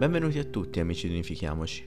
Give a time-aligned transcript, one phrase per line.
[0.00, 1.86] Benvenuti a tutti amici di Unifichiamoci.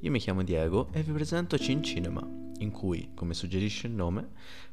[0.00, 2.26] Io mi chiamo Diego e vi presento Cin Cinema,
[2.56, 4.26] in cui, come suggerisce il nome,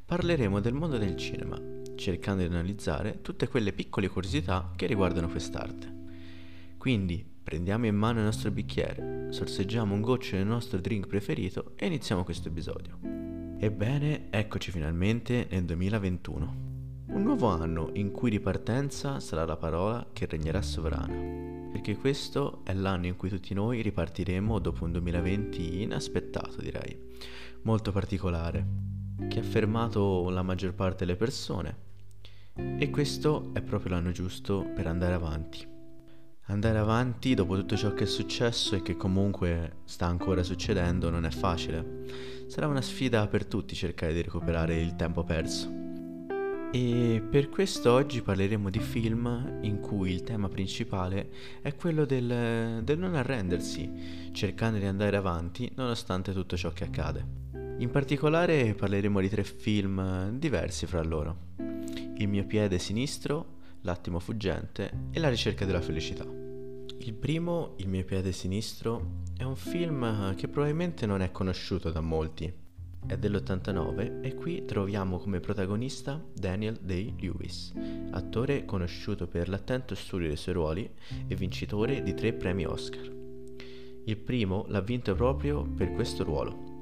[0.06, 1.62] parleremo del mondo del cinema,
[1.98, 5.94] cercando di analizzare tutte quelle piccole curiosità che riguardano quest'arte.
[6.78, 11.88] Quindi prendiamo in mano il nostro bicchiere, sorseggiamo un goccio del nostro drink preferito e
[11.88, 13.00] iniziamo questo episodio.
[13.60, 16.56] Ebbene, eccoci finalmente nel 2021.
[17.08, 21.47] Un nuovo anno in cui ripartenza sarà la parola che regnerà sovrana,
[21.78, 26.98] perché questo è l'anno in cui tutti noi ripartiremo dopo un 2020 inaspettato, direi,
[27.62, 28.66] molto particolare,
[29.30, 31.78] che ha fermato la maggior parte delle persone.
[32.56, 35.68] E questo è proprio l'anno giusto per andare avanti.
[36.46, 41.26] Andare avanti dopo tutto ciò che è successo e che comunque sta ancora succedendo non
[41.26, 42.06] è facile.
[42.48, 45.87] Sarà una sfida per tutti cercare di recuperare il tempo perso.
[46.70, 51.30] E per questo oggi parleremo di film in cui il tema principale
[51.62, 57.26] è quello del, del, non arrendersi, cercando di andare avanti nonostante tutto ciò che accade.
[57.78, 61.54] In particolare parleremo di tre film diversi fra loro.
[62.18, 66.26] Il mio piede sinistro, L'attimo fuggente e La ricerca della felicità.
[66.26, 72.02] Il primo, Il mio piede sinistro, è un film che probabilmente non è conosciuto da
[72.02, 72.66] molti
[73.06, 77.74] è dell'89 e qui troviamo come protagonista Daniel Day-Lewis,
[78.12, 80.90] attore conosciuto per l'attento studio dei suoi ruoli
[81.28, 83.10] e vincitore di tre premi Oscar.
[84.06, 86.76] Il primo l'ha vinto proprio per questo ruolo.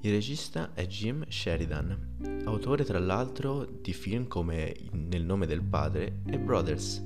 [0.00, 6.22] Il regista è Jim Sheridan, autore tra l'altro di film come Nel nome del padre
[6.26, 7.04] e Brothers.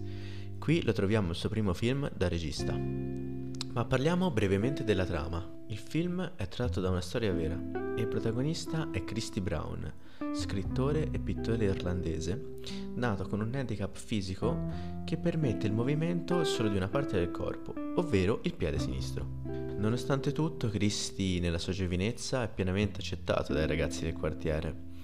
[0.59, 2.73] Qui lo troviamo il suo primo film da regista.
[2.75, 5.56] Ma parliamo brevemente della trama.
[5.69, 7.61] Il film è tratto da una storia vera
[7.97, 9.93] e il protagonista è Christy Brown,
[10.33, 12.61] scrittore e pittore irlandese,
[12.95, 14.57] nato con un handicap fisico
[15.05, 19.27] che permette il movimento solo di una parte del corpo, ovvero il piede sinistro.
[19.77, 24.95] Nonostante tutto, Christy nella sua giovinezza è pienamente accettato dai ragazzi del quartiere.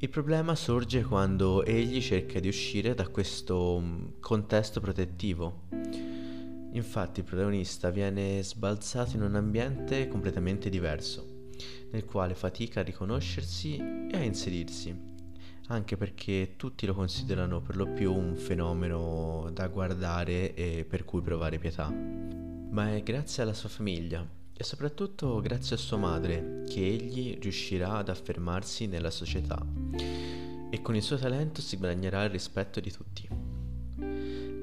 [0.00, 5.66] Il problema sorge quando egli cerca di uscire da questo mm, contesto protettivo
[6.72, 11.50] Infatti il protagonista viene sbalzato in un ambiente completamente diverso,
[11.90, 14.94] nel quale fatica a riconoscersi e a inserirsi,
[15.68, 21.22] anche perché tutti lo considerano per lo più un fenomeno da guardare e per cui
[21.22, 21.88] provare pietà.
[21.90, 27.96] Ma è grazie alla sua famiglia e soprattutto grazie a sua madre che egli riuscirà
[27.96, 29.64] ad affermarsi nella società
[30.70, 33.47] e con il suo talento si guadagnerà il rispetto di tutti.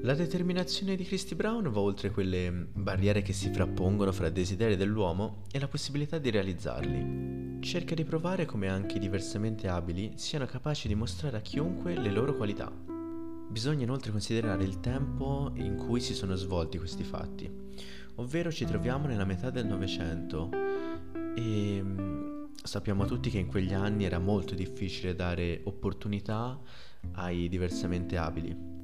[0.06, 5.42] La determinazione di Christy Brown va oltre quelle barriere che si frappongono fra desideri dell'uomo
[5.50, 7.58] e la possibilità di realizzarli.
[7.60, 12.12] Cerca di provare come anche i diversamente abili siano capaci di mostrare a chiunque le
[12.12, 12.70] loro qualità.
[13.50, 17.50] Bisogna inoltre considerare il tempo in cui si sono svolti questi fatti,
[18.14, 20.50] ovvero ci troviamo nella metà del Novecento
[21.34, 26.60] e mm, sappiamo tutti che in quegli anni era molto difficile dare opportunità
[27.14, 28.75] ai diversamente abili.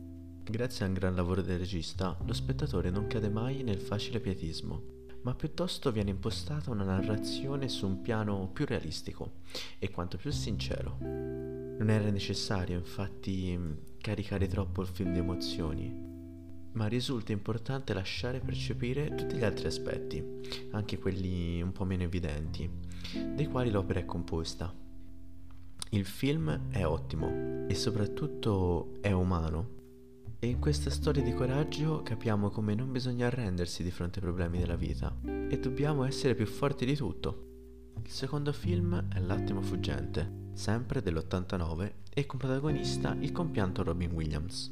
[0.45, 4.83] Grazie a un gran lavoro del regista, lo spettatore non cade mai nel facile pietismo,
[5.23, 9.35] ma piuttosto viene impostata una narrazione su un piano più realistico
[9.79, 10.97] e quanto più sincero.
[11.01, 13.57] Non era necessario infatti
[13.99, 15.95] caricare troppo il film di emozioni,
[16.73, 20.41] ma risulta importante lasciare percepire tutti gli altri aspetti,
[20.73, 22.69] anche quelli un po' meno evidenti,
[23.33, 24.75] dei quali l'opera è composta.
[25.91, 29.81] Il film è ottimo e soprattutto è umano
[30.45, 34.59] e in questa storia di coraggio capiamo come non bisogna arrendersi di fronte ai problemi
[34.59, 37.93] della vita e dobbiamo essere più forti di tutto.
[38.03, 44.69] Il secondo film è L'attimo fuggente, sempre dell'89 e con protagonista il compianto Robin Williams.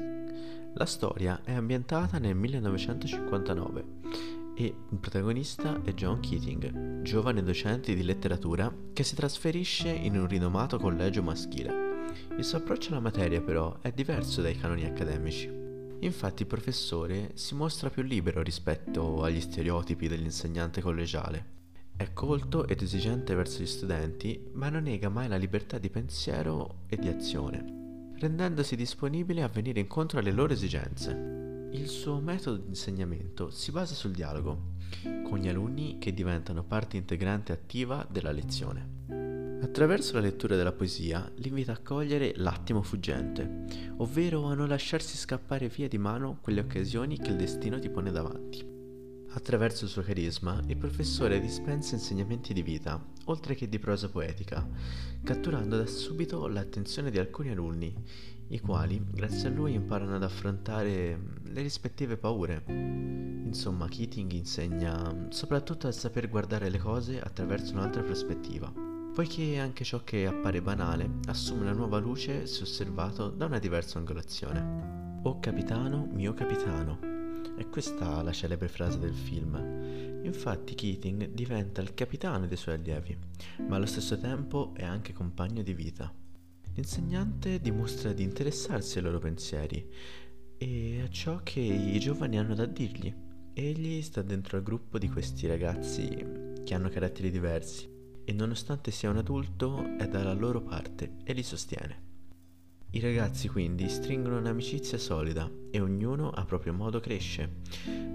[0.75, 3.84] La storia è ambientata nel 1959
[4.56, 10.26] e il protagonista è John Keating, giovane docente di letteratura che si trasferisce in un
[10.26, 12.09] rinomato collegio maschile.
[12.36, 15.59] Il suo approccio alla materia però è diverso dai canoni accademici.
[16.02, 21.58] Infatti il professore si mostra più libero rispetto agli stereotipi dell'insegnante collegiale.
[21.94, 26.84] È colto ed esigente verso gli studenti, ma non nega mai la libertà di pensiero
[26.86, 31.68] e di azione, rendendosi disponibile a venire incontro alle loro esigenze.
[31.72, 34.76] Il suo metodo di insegnamento si basa sul dialogo,
[35.22, 38.99] con gli alunni che diventano parte integrante attiva della lezione.
[39.62, 45.18] Attraverso la lettura della poesia li invita a cogliere l'attimo fuggente, ovvero a non lasciarsi
[45.18, 48.66] scappare via di mano quelle occasioni che il destino ti pone davanti.
[49.33, 54.66] Attraverso il suo carisma, il professore dispensa insegnamenti di vita, oltre che di prosa poetica,
[55.22, 57.95] catturando da subito l'attenzione di alcuni alunni,
[58.48, 62.65] i quali, grazie a lui, imparano ad affrontare le rispettive paure.
[62.66, 68.72] Insomma, Keating insegna soprattutto a saper guardare le cose attraverso un'altra prospettiva,
[69.20, 73.98] poiché anche ciò che appare banale assume una nuova luce se osservato da una diversa
[73.98, 75.20] angolazione.
[75.24, 76.98] Oh capitano, mio capitano,
[77.54, 80.22] è questa la celebre frase del film.
[80.22, 83.14] Infatti Keating diventa il capitano dei suoi allievi,
[83.68, 86.10] ma allo stesso tempo è anche compagno di vita.
[86.72, 89.86] L'insegnante dimostra di interessarsi ai loro pensieri
[90.56, 93.14] e a ciò che i giovani hanno da dirgli.
[93.52, 96.08] Egli sta dentro al gruppo di questi ragazzi
[96.64, 101.42] che hanno caratteri diversi e nonostante sia un adulto è dalla loro parte e li
[101.42, 102.08] sostiene.
[102.92, 107.58] I ragazzi quindi stringono un'amicizia solida e ognuno a proprio modo cresce,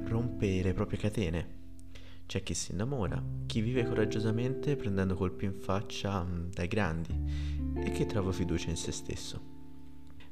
[0.03, 1.63] rompe le proprie catene.
[2.25, 7.13] C'è chi si innamora, chi vive coraggiosamente prendendo colpi in faccia mm, dai grandi
[7.75, 9.53] e chi trova fiducia in se stesso.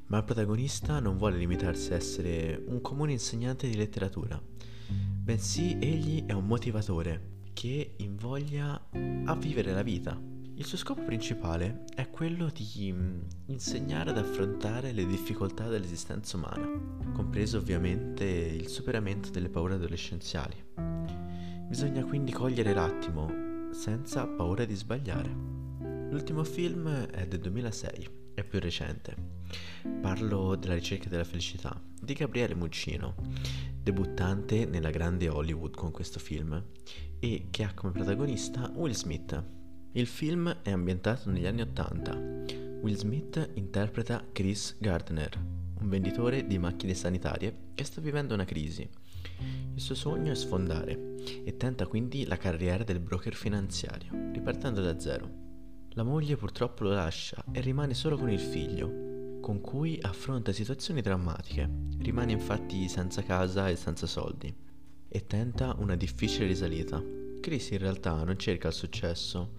[0.06, 4.38] Ma il protagonista non vuole limitarsi a essere un comune insegnante di letteratura,
[4.88, 8.88] bensì egli è un motivatore che invoglia
[9.24, 14.92] a vivere la vita il suo scopo principale è quello di mm, insegnare ad affrontare
[14.92, 16.64] le difficoltà dell'esistenza umana,
[17.12, 20.54] compreso ovviamente il superamento delle paure adolescenziali.
[21.66, 25.28] Bisogna quindi cogliere l'attimo senza paura di sbagliare.
[26.08, 29.16] L'ultimo film è del 2006, è più recente.
[30.00, 33.16] Parlo della ricerca della felicità di Gabriele Muccino,
[33.84, 36.60] debuttante nella grande Hollywood con questo film
[37.20, 39.44] e che ha come protagonista Will Smith
[39.92, 42.16] il film è ambientato negli anni Ottanta.
[42.16, 45.38] Will Smith interpreta Chris Gardner,
[45.80, 48.88] un venditore di macchine sanitarie che sta vivendo una crisi.
[49.74, 51.14] Il suo sogno è sfondare
[51.44, 55.30] e tenta quindi la carriera del broker finanziario, ripartendo da zero.
[55.90, 59.03] La moglie purtroppo lo lascia e rimane solo con il figlio,
[59.44, 61.68] con cui affronta situazioni drammatiche.
[61.98, 64.50] Rimane infatti senza casa e senza soldi
[65.06, 67.02] e tenta una difficile risalita.
[67.42, 69.50] Chris in realtà non cerca il successo,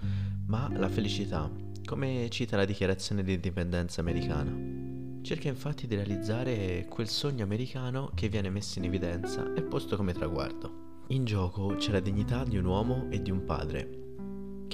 [0.47, 1.51] ma la felicità,
[1.85, 5.21] come cita la dichiarazione di indipendenza americana.
[5.21, 10.13] Cerca infatti di realizzare quel sogno americano che viene messo in evidenza e posto come
[10.13, 11.03] traguardo.
[11.09, 14.04] In gioco c'è la dignità di un uomo e di un padre,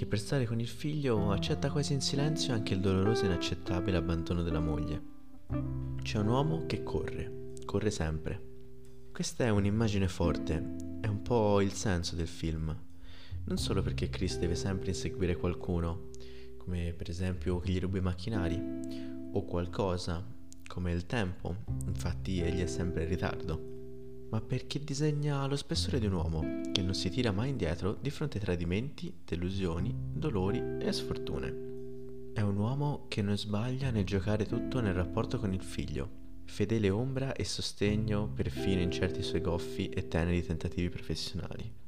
[0.01, 3.97] che per stare con il figlio accetta quasi in silenzio anche il doloroso e inaccettabile
[3.97, 4.99] abbandono della moglie.
[6.01, 8.41] C'è un uomo che corre, corre sempre.
[9.11, 12.75] Questa è un'immagine forte, è un po' il senso del film
[13.43, 16.09] non solo perché Chris deve sempre inseguire qualcuno,
[16.57, 18.59] come per esempio che gli rubi i macchinari,
[19.33, 20.25] o qualcosa,
[20.65, 23.70] come il tempo, infatti egli è sempre in ritardo,
[24.31, 28.09] ma perché disegna lo spessore di un uomo che non si tira mai indietro di
[28.09, 32.31] fronte ai tradimenti, delusioni, dolori e sfortune.
[32.33, 36.09] È un uomo che non sbaglia nel giocare tutto nel rapporto con il figlio,
[36.45, 41.79] fedele ombra e sostegno perfino in certi suoi goffi e teneri tentativi professionali.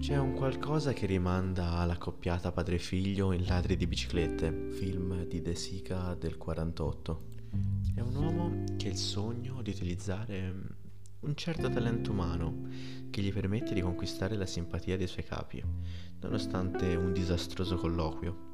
[0.00, 5.54] C'è un qualcosa che rimanda alla coppiata padre-figlio in Ladri di biciclette, film di De
[5.54, 7.32] Sica del 48.
[7.94, 10.82] È un uomo che ha il sogno di utilizzare
[11.24, 12.68] un certo talento umano
[13.10, 15.62] che gli permette di conquistare la simpatia dei suoi capi,
[16.20, 18.52] nonostante un disastroso colloquio.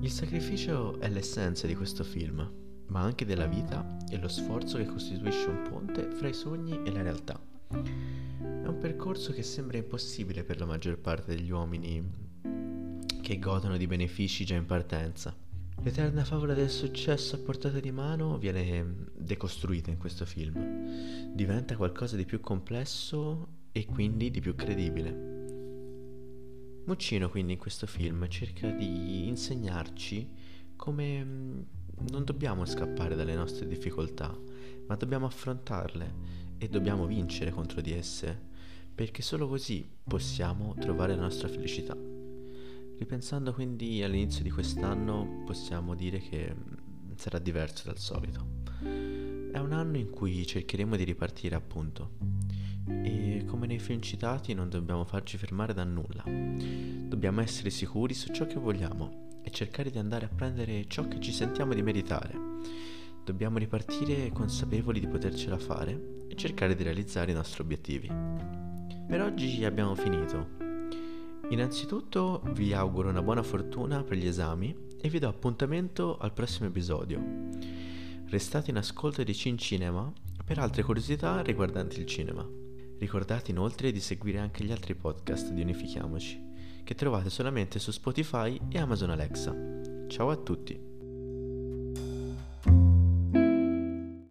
[0.00, 2.50] Il sacrificio è l'essenza di questo film,
[2.86, 6.90] ma anche della vita e lo sforzo che costituisce un ponte fra i sogni e
[6.90, 7.38] la realtà.
[7.68, 12.28] È un percorso che sembra impossibile per la maggior parte degli uomini
[13.20, 15.48] che godono di benefici già in partenza.
[15.82, 21.32] L'eterna favola del successo a portata di mano viene decostruita in questo film.
[21.32, 25.28] Diventa qualcosa di più complesso e quindi di più credibile.
[26.84, 30.28] Muccino quindi in questo film cerca di insegnarci
[30.76, 31.60] come mm,
[32.10, 34.36] non dobbiamo scappare dalle nostre difficoltà,
[34.86, 36.14] ma dobbiamo affrontarle
[36.58, 38.48] e dobbiamo vincere contro di esse
[38.94, 42.19] perché solo così possiamo trovare la nostra felicità.
[43.00, 48.58] Ripensando quindi all'inizio di quest'anno possiamo dire che mm, sarà diverso dal solito.
[48.78, 52.10] È un anno in cui cercheremo di ripartire appunto
[53.02, 56.24] e come nei film citati non dobbiamo farci fermare da nulla.
[56.26, 61.20] Dobbiamo essere sicuri su ciò che vogliamo e cercare di andare a prendere ciò che
[61.20, 62.34] ci sentiamo di meritare.
[63.24, 68.08] Dobbiamo ripartire consapevoli di potercela fare e cercare di realizzare i nostri obiettivi.
[68.08, 70.59] Per oggi abbiamo finito.
[71.50, 76.68] Innanzitutto vi auguro una buona fortuna per gli esami e vi do appuntamento al prossimo
[76.68, 77.20] episodio.
[78.28, 80.12] Restate in ascolto di Cin Cinema
[80.44, 82.48] per altre curiosità riguardanti il cinema.
[82.98, 86.40] Ricordate inoltre di seguire anche gli altri podcast di Unifichiamoci,
[86.84, 89.52] che trovate solamente su Spotify e Amazon Alexa.
[90.06, 90.89] Ciao a tutti!